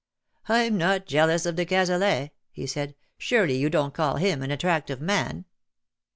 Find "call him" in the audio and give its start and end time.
3.93-4.41